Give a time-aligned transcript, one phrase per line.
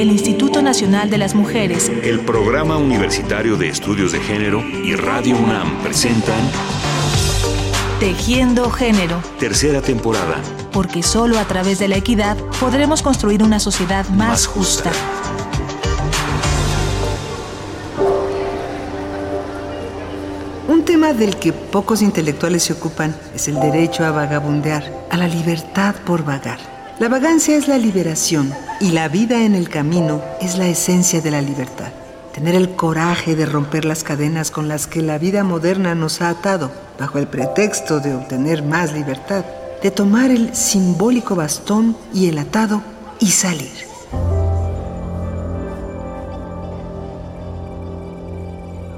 [0.00, 5.36] el Instituto Nacional de las Mujeres, el Programa Universitario de Estudios de Género y Radio
[5.36, 6.38] UNAM presentan
[7.98, 9.20] Tejiendo Género.
[9.40, 10.40] Tercera temporada.
[10.70, 14.92] Porque solo a través de la equidad podremos construir una sociedad más, justa.
[20.68, 25.26] Un tema del que pocos intelectuales se ocupan es el derecho a vagabundear, a la
[25.26, 26.60] libertad por vagar.
[27.00, 31.30] La vagancia es la liberación y la vida en el camino es la esencia de
[31.30, 31.88] la libertad.
[32.32, 36.28] Tener el coraje de romper las cadenas con las que la vida moderna nos ha
[36.28, 39.44] atado, bajo el pretexto de obtener más libertad,
[39.82, 42.82] de tomar el simbólico bastón y el atado
[43.18, 43.88] y salir.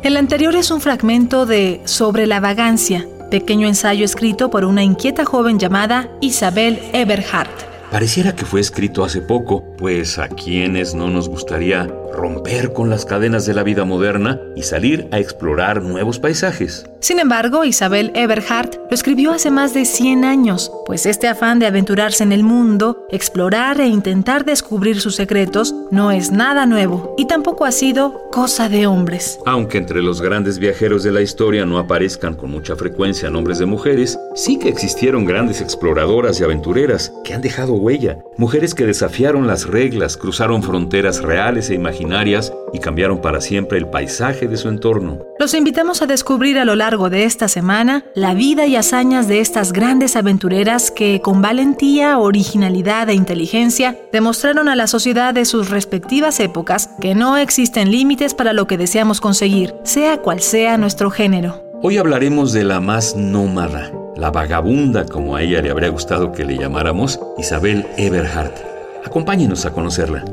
[0.03, 5.25] El anterior es un fragmento de Sobre la vagancia, pequeño ensayo escrito por una inquieta
[5.25, 7.70] joven llamada Isabel Eberhardt.
[7.91, 13.05] Pareciera que fue escrito hace poco, pues a quienes no nos gustaría romper con las
[13.05, 16.85] cadenas de la vida moderna y salir a explorar nuevos paisajes.
[17.01, 21.67] Sin embargo, Isabel Eberhardt lo escribió hace más de 100 años, pues este afán de
[21.67, 27.27] aventurarse en el mundo, explorar e intentar descubrir sus secretos no es nada nuevo y
[27.27, 29.39] tampoco ha sido cosa de hombres.
[29.47, 33.67] Aunque entre los grandes viajeros de la historia no aparezcan con mucha frecuencia nombres de
[33.67, 39.47] mujeres, sí que existieron grandes exploradoras y aventureras que han dejado huella, mujeres que desafiaron
[39.47, 42.10] las reglas, cruzaron fronteras reales e imaginarias
[42.73, 45.19] y cambiaron para siempre el paisaje de su entorno.
[45.39, 49.41] Los invitamos a descubrir a lo largo de esta semana la vida y hazañas de
[49.41, 55.71] estas grandes aventureras que con valentía, originalidad e inteligencia demostraron a la sociedad de sus
[55.71, 61.11] respectivas épocas que no existen límites para lo que deseamos conseguir, sea cual sea nuestro
[61.11, 61.63] género.
[61.83, 66.45] Hoy hablaremos de la más nómada, la vagabunda como a ella le habría gustado que
[66.45, 68.59] le llamáramos, Isabel Eberhardt.
[69.07, 70.25] Acompáñenos a conocerla.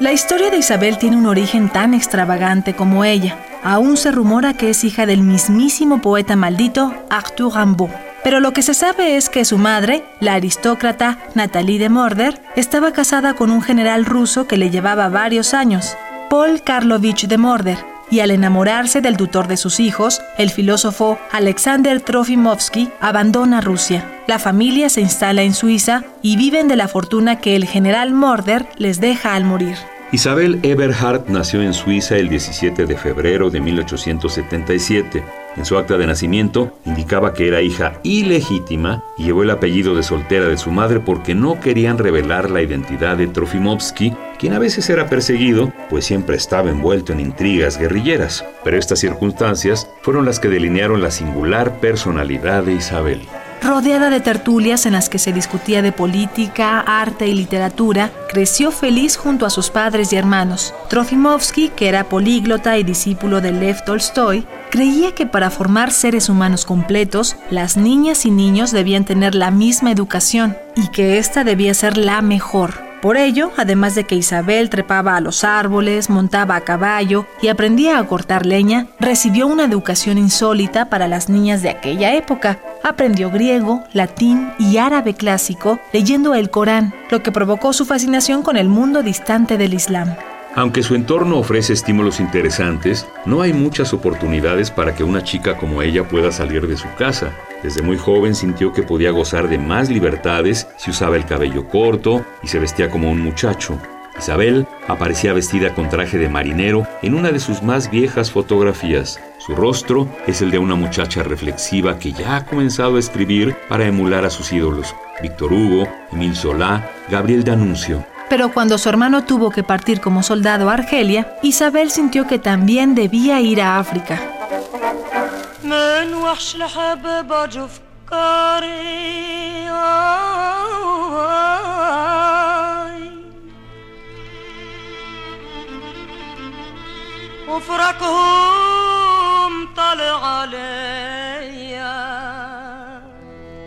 [0.00, 3.38] La historia de Isabel tiene un origen tan extravagante como ella.
[3.62, 7.90] Aún se rumora que es hija del mismísimo poeta maldito Arthur Rimbaud.
[8.24, 12.92] Pero lo que se sabe es que su madre, la aristócrata Natalie de Morder, estaba
[12.92, 15.96] casada con un general ruso que le llevaba varios años,
[16.28, 22.00] Paul Karlovich de Morder, y al enamorarse del tutor de sus hijos, el filósofo Alexander
[22.00, 24.10] Trofimovsky abandona Rusia.
[24.26, 28.66] La familia se instala en Suiza y viven de la fortuna que el general Morder
[28.76, 29.76] les deja al morir.
[30.12, 35.43] Isabel Eberhardt nació en Suiza el 17 de febrero de 1877.
[35.56, 40.02] En su acta de nacimiento indicaba que era hija ilegítima y llevó el apellido de
[40.02, 44.90] soltera de su madre porque no querían revelar la identidad de Trofimovsky, quien a veces
[44.90, 48.44] era perseguido, pues siempre estaba envuelto en intrigas guerrilleras.
[48.64, 53.20] Pero estas circunstancias fueron las que delinearon la singular personalidad de Isabel.
[53.64, 59.16] Rodeada de tertulias en las que se discutía de política, arte y literatura, creció feliz
[59.16, 60.74] junto a sus padres y hermanos.
[60.90, 66.66] Trofimovsky, que era políglota y discípulo de Lev Tolstoy, creía que para formar seres humanos
[66.66, 71.96] completos, las niñas y niños debían tener la misma educación y que ésta debía ser
[71.96, 72.84] la mejor.
[73.00, 77.98] Por ello, además de que Isabel trepaba a los árboles, montaba a caballo y aprendía
[77.98, 82.58] a cortar leña, recibió una educación insólita para las niñas de aquella época.
[82.84, 88.58] Aprendió griego, latín y árabe clásico leyendo el Corán, lo que provocó su fascinación con
[88.58, 90.14] el mundo distante del Islam.
[90.54, 95.80] Aunque su entorno ofrece estímulos interesantes, no hay muchas oportunidades para que una chica como
[95.80, 97.32] ella pueda salir de su casa.
[97.62, 102.22] Desde muy joven sintió que podía gozar de más libertades si usaba el cabello corto
[102.42, 103.80] y se vestía como un muchacho.
[104.18, 109.20] Isabel aparecía vestida con traje de marinero en una de sus más viejas fotografías.
[109.38, 113.86] Su rostro es el de una muchacha reflexiva que ya ha comenzado a escribir para
[113.86, 118.06] emular a sus ídolos, Víctor Hugo, Emil Solá, Gabriel D'Annunzio.
[118.28, 122.94] Pero cuando su hermano tuvo que partir como soldado a Argelia, Isabel sintió que también
[122.94, 124.20] debía ir a África.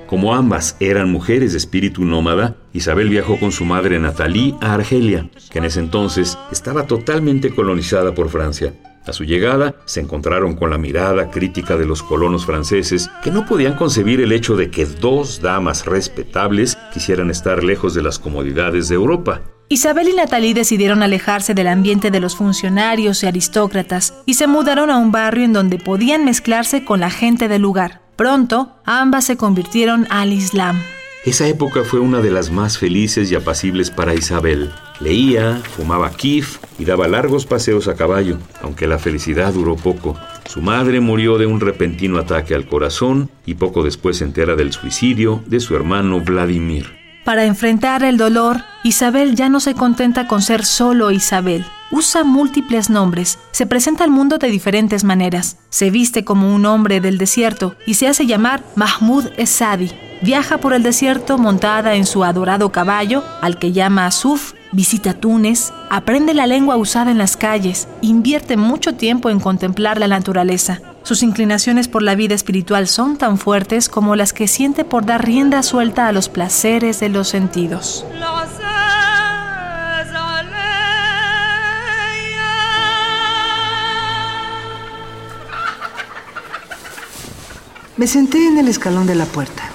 [0.07, 5.29] Como ambas eran mujeres de espíritu nómada, Isabel viajó con su madre Natalie a Argelia,
[5.49, 8.73] que en ese entonces estaba totalmente colonizada por Francia.
[9.07, 13.45] A su llegada, se encontraron con la mirada crítica de los colonos franceses, que no
[13.45, 18.89] podían concebir el hecho de que dos damas respetables quisieran estar lejos de las comodidades
[18.89, 19.41] de Europa.
[19.69, 24.89] Isabel y Natalie decidieron alejarse del ambiente de los funcionarios y aristócratas y se mudaron
[24.89, 28.01] a un barrio en donde podían mezclarse con la gente del lugar.
[28.15, 30.81] Pronto, ambas se convirtieron al Islam.
[31.25, 34.71] Esa época fue una de las más felices y apacibles para Isabel.
[34.99, 40.15] Leía, fumaba kif y daba largos paseos a caballo, aunque la felicidad duró poco.
[40.47, 44.71] Su madre murió de un repentino ataque al corazón y poco después se entera del
[44.71, 46.97] suicidio de su hermano Vladimir.
[47.27, 51.65] Para enfrentar el dolor, Isabel ya no se contenta con ser solo Isabel.
[51.91, 57.01] Usa múltiples nombres, se presenta al mundo de diferentes maneras, se viste como un hombre
[57.01, 59.91] del desierto y se hace llamar Mahmoud Esadi.
[60.21, 65.71] Viaja por el desierto montada en su adorado caballo, al que llama Asuf, visita Túnez,
[65.89, 70.81] aprende la lengua usada en las calles, invierte mucho tiempo en contemplar la naturaleza.
[71.03, 75.25] Sus inclinaciones por la vida espiritual son tan fuertes como las que siente por dar
[75.25, 78.05] rienda suelta a los placeres de los sentidos.
[87.97, 89.66] Me senté en el escalón de la puerta.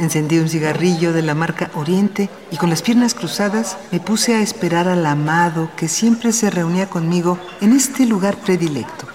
[0.00, 4.40] Encendí un cigarrillo de la marca Oriente y con las piernas cruzadas me puse a
[4.40, 9.06] esperar al amado que siempre se reunía conmigo en este lugar predilecto.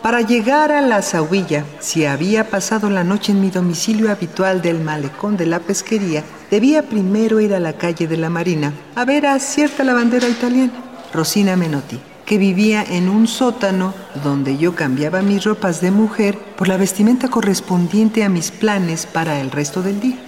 [0.00, 4.80] Para llegar a la Zahuilla, si había pasado la noche en mi domicilio habitual del
[4.80, 9.26] malecón de la pesquería, debía primero ir a la calle de la Marina a ver
[9.26, 10.72] a cierta lavandera italiana,
[11.12, 16.68] Rosina Menotti, que vivía en un sótano donde yo cambiaba mis ropas de mujer por
[16.68, 20.18] la vestimenta correspondiente a mis planes para el resto del día.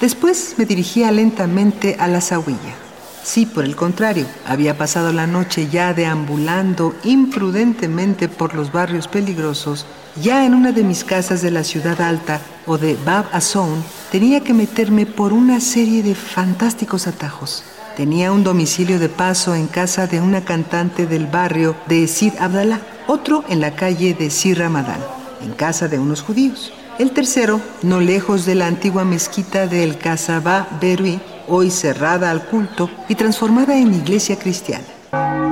[0.00, 2.82] Después me dirigía lentamente a la Zahuilla
[3.22, 9.86] si por el contrario había pasado la noche ya deambulando imprudentemente por los barrios peligrosos,
[10.20, 14.40] ya en una de mis casas de la ciudad alta o de Bab Azon, tenía
[14.40, 17.62] que meterme por una serie de fantásticos atajos.
[17.96, 22.80] Tenía un domicilio de paso en casa de una cantante del barrio de Sir Abdallah,
[23.06, 25.00] otro en la calle de Sir Ramadán,
[25.42, 26.72] en casa de unos judíos.
[26.98, 32.88] El tercero, no lejos de la antigua mezquita del Casabah Berui, hoy cerrada al culto
[33.08, 35.51] y transformada en iglesia cristiana.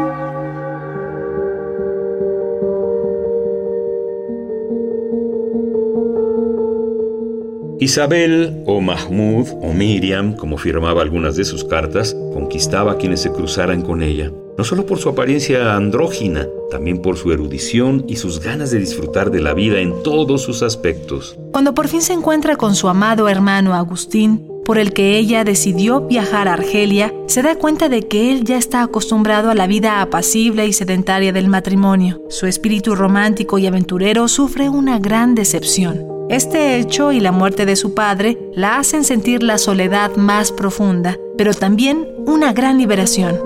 [7.81, 13.33] Isabel, o Mahmud, o Miriam, como firmaba algunas de sus cartas, conquistaba a quienes se
[13.33, 18.41] cruzaran con ella, no solo por su apariencia andrógina, también por su erudición y sus
[18.41, 21.39] ganas de disfrutar de la vida en todos sus aspectos.
[21.53, 26.03] Cuando por fin se encuentra con su amado hermano Agustín, por el que ella decidió
[26.03, 30.03] viajar a Argelia, se da cuenta de que él ya está acostumbrado a la vida
[30.03, 32.21] apacible y sedentaria del matrimonio.
[32.29, 36.20] Su espíritu romántico y aventurero sufre una gran decepción.
[36.31, 41.19] Este hecho y la muerte de su padre la hacen sentir la soledad más profunda,
[41.37, 43.39] pero también una gran liberación.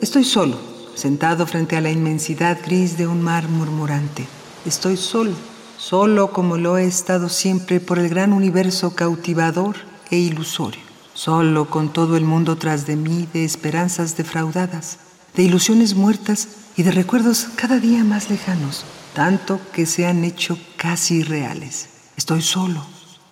[0.00, 0.56] Estoy solo,
[0.94, 4.26] sentado frente a la inmensidad gris de un mar murmurante.
[4.64, 5.32] Estoy solo
[5.78, 9.76] solo como lo he estado siempre por el gran universo cautivador
[10.10, 10.82] e ilusorio,
[11.14, 14.98] solo con todo el mundo tras de mí de esperanzas defraudadas,
[15.34, 18.84] de ilusiones muertas y de recuerdos cada día más lejanos,
[19.14, 21.88] tanto que se han hecho casi reales.
[22.16, 22.84] Estoy solo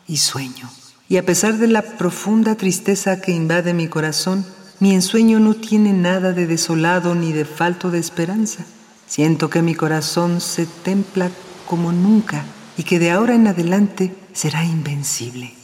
[0.06, 0.70] y sueño.
[1.08, 4.44] Y a pesar de la profunda tristeza que invade mi corazón,
[4.81, 8.64] mi ensueño no tiene nada de desolado ni de falto de esperanza.
[9.06, 11.31] Siento que mi corazón se templa
[11.67, 12.44] como nunca
[12.76, 15.55] y que de ahora en adelante será invencible,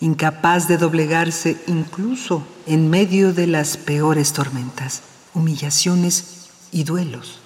[0.00, 5.02] incapaz de doblegarse incluso en medio de las peores tormentas,
[5.34, 7.40] humillaciones y duelos.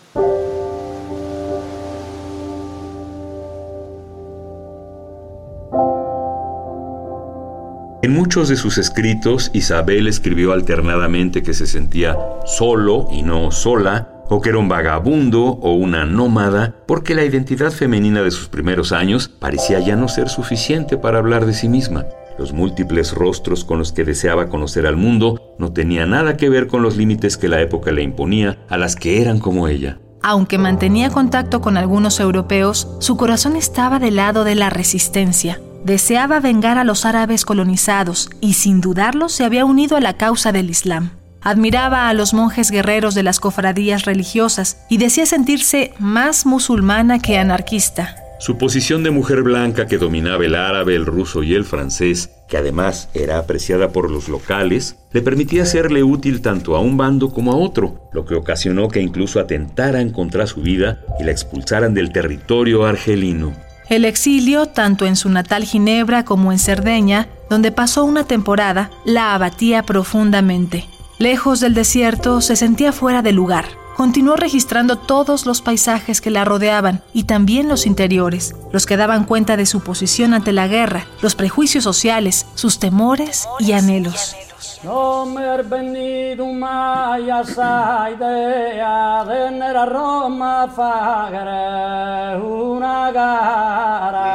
[8.03, 12.17] En muchos de sus escritos, Isabel escribió alternadamente que se sentía
[12.47, 17.71] solo y no sola, o que era un vagabundo o una nómada, porque la identidad
[17.71, 22.07] femenina de sus primeros años parecía ya no ser suficiente para hablar de sí misma.
[22.39, 26.69] Los múltiples rostros con los que deseaba conocer al mundo no tenían nada que ver
[26.69, 29.99] con los límites que la época le imponía a las que eran como ella.
[30.23, 35.61] Aunque mantenía contacto con algunos europeos, su corazón estaba del lado de la resistencia.
[35.85, 40.53] Deseaba vengar a los árabes colonizados y sin dudarlo se había unido a la causa
[40.53, 41.11] del Islam.
[41.41, 47.39] Admiraba a los monjes guerreros de las cofradías religiosas y decía sentirse más musulmana que
[47.39, 48.17] anarquista.
[48.41, 52.57] Su posición de mujer blanca que dominaba el árabe, el ruso y el francés, que
[52.57, 57.53] además era apreciada por los locales, le permitía serle útil tanto a un bando como
[57.53, 62.13] a otro, lo que ocasionó que incluso atentaran contra su vida y la expulsaran del
[62.13, 63.53] territorio argelino.
[63.91, 69.35] El exilio, tanto en su natal Ginebra como en Cerdeña, donde pasó una temporada, la
[69.35, 70.89] abatía profundamente.
[71.19, 73.67] Lejos del desierto, se sentía fuera de lugar.
[73.97, 79.25] continuó registrando todos los paisajes que la rodeaban y también los interiores, los que daban
[79.25, 84.35] cuenta de su posición ante la guerra, los prejuicios sociales, sus temores y anhelos.
[84.83, 94.31] No me he venido más esa idea de a Roma fagre una gara.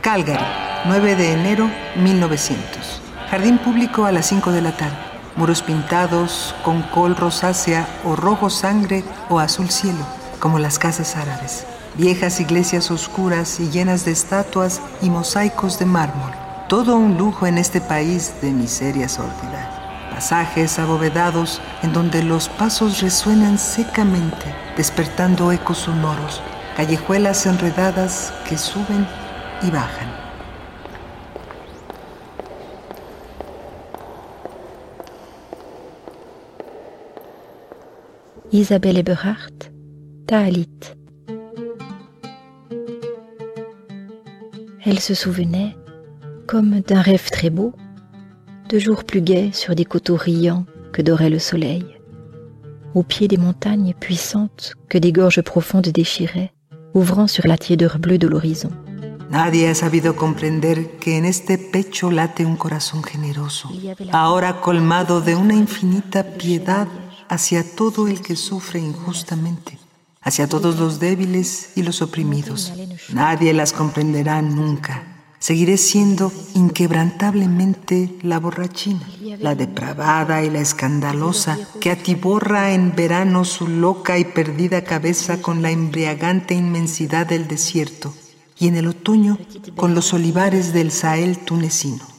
[0.00, 0.40] Calgary,
[0.86, 3.02] 9 de enero 1900.
[3.30, 5.07] Jardín público a las 5 de la tarde
[5.38, 10.04] muros pintados con col rosácea o rojo sangre o azul cielo,
[10.40, 11.64] como las casas árabes,
[11.96, 16.32] viejas iglesias oscuras y llenas de estatuas y mosaicos de mármol,
[16.68, 20.10] todo un lujo en este país de miseria sórdida.
[20.12, 26.42] Pasajes abovedados en donde los pasos resuenan secamente, despertando ecos sonoros,
[26.76, 29.06] callejuelas enredadas que suben
[29.62, 30.27] y bajan.
[38.50, 39.70] Isabelle Eberhardt,
[40.26, 40.96] Taalit.
[44.86, 45.76] Elle se souvenait,
[46.46, 47.74] comme d'un rêve très beau,
[48.70, 50.64] de jours plus gais sur des coteaux riants
[50.94, 51.84] que dorait le soleil,
[52.94, 56.52] au pied des montagnes puissantes que des gorges profondes déchiraient,
[56.94, 58.70] ouvrant sur la tiédeur bleue de l'horizon.
[59.30, 63.68] Nadie ha sabido comprender que en este pecho late un corazón generoso,
[64.10, 66.88] ahora colmado de una infinita piedad
[67.28, 69.78] hacia todo el que sufre injustamente,
[70.20, 72.72] hacia todos los débiles y los oprimidos.
[73.12, 75.14] Nadie las comprenderá nunca.
[75.40, 79.08] Seguiré siendo inquebrantablemente la borrachina,
[79.38, 85.62] la depravada y la escandalosa, que atiborra en verano su loca y perdida cabeza con
[85.62, 88.12] la embriagante inmensidad del desierto,
[88.58, 89.38] y en el otoño
[89.76, 92.17] con los olivares del Sahel tunecino.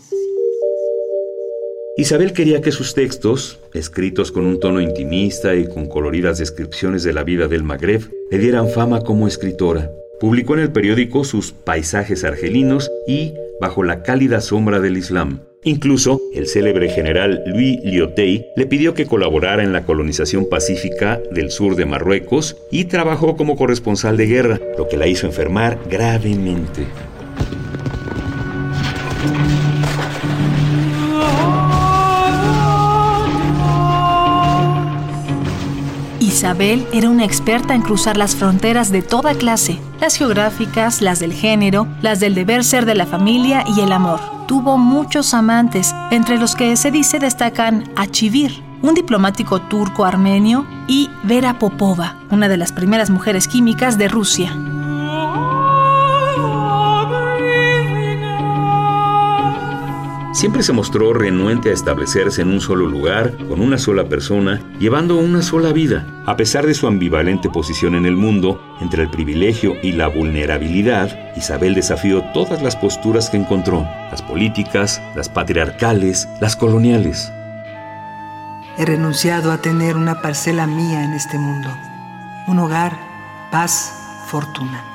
[1.99, 7.11] Isabel quería que sus textos, escritos con un tono intimista y con coloridas descripciones de
[7.11, 9.91] la vida del Magreb, le dieran fama como escritora.
[10.17, 15.41] Publicó en el periódico sus paisajes argelinos y Bajo la cálida sombra del Islam.
[15.65, 21.51] Incluso el célebre general Louis Lyotet le pidió que colaborara en la colonización pacífica del
[21.51, 26.85] sur de Marruecos y trabajó como corresponsal de guerra, lo que la hizo enfermar gravemente.
[36.39, 41.33] Isabel era una experta en cruzar las fronteras de toda clase, las geográficas, las del
[41.33, 44.21] género, las del deber ser de la familia y el amor.
[44.47, 51.09] Tuvo muchos amantes, entre los que se dice destacan Achivir, un diplomático turco armenio, y
[51.23, 54.55] Vera Popova, una de las primeras mujeres químicas de Rusia.
[60.39, 65.17] Siempre se mostró renuente a establecerse en un solo lugar, con una sola persona, llevando
[65.17, 66.23] una sola vida.
[66.25, 71.35] A pesar de su ambivalente posición en el mundo, entre el privilegio y la vulnerabilidad,
[71.35, 77.29] Isabel desafió todas las posturas que encontró, las políticas, las patriarcales, las coloniales.
[78.77, 81.67] He renunciado a tener una parcela mía en este mundo,
[82.47, 82.97] un hogar,
[83.51, 83.93] paz,
[84.27, 84.85] fortuna.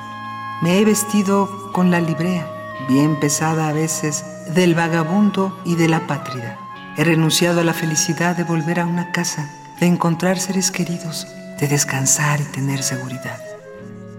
[0.63, 2.47] Me he vestido con la librea,
[2.89, 6.57] bien pesada a veces, del vagabundo y de la patria.
[6.97, 9.49] He renunciado a la felicidad de volver a una casa,
[9.79, 11.27] de encontrar seres queridos,
[11.59, 13.39] de descansar y tener seguridad.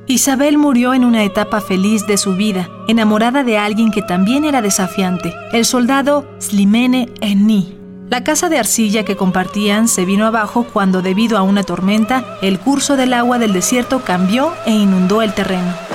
[0.09, 4.63] Isabel murió en una etapa feliz de su vida, enamorada de alguien que también era
[4.63, 7.77] desafiante, el soldado Slimene Enni.
[8.09, 12.61] La casa de arcilla que compartían se vino abajo cuando debido a una tormenta el
[12.61, 15.86] curso del agua del desierto cambió e inundó el terreno.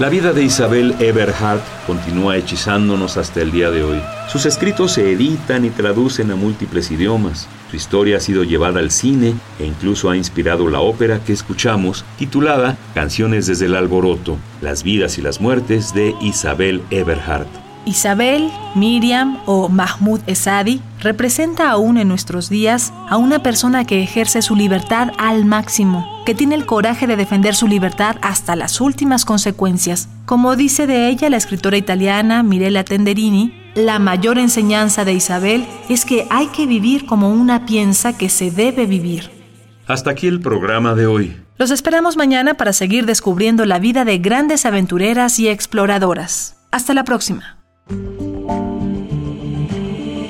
[0.00, 4.02] La vida de Isabel Eberhardt continúa hechizándonos hasta el día de hoy.
[4.28, 7.46] Sus escritos se editan y traducen a múltiples idiomas.
[7.70, 12.04] Su historia ha sido llevada al cine e incluso ha inspirado la ópera que escuchamos,
[12.18, 17.46] titulada Canciones desde el Alboroto, las vidas y las muertes de Isabel Eberhardt.
[17.86, 24.42] Isabel, Miriam o Mahmoud Esadi representa aún en nuestros días a una persona que ejerce
[24.42, 29.24] su libertad al máximo, que tiene el coraje de defender su libertad hasta las últimas
[29.24, 30.08] consecuencias.
[30.24, 36.04] Como dice de ella la escritora italiana Mirella Tenderini, la mayor enseñanza de Isabel es
[36.04, 39.30] que hay que vivir como una piensa que se debe vivir.
[39.86, 41.36] Hasta aquí el programa de hoy.
[41.58, 46.56] Los esperamos mañana para seguir descubriendo la vida de grandes aventureras y exploradoras.
[46.70, 47.58] Hasta la próxima.